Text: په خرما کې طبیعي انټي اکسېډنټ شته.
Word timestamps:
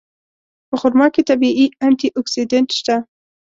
په 0.69 0.75
خرما 0.81 1.07
کې 1.13 1.21
طبیعي 1.29 1.65
انټي 1.85 2.07
اکسېډنټ 2.19 2.69
شته. 2.79 2.95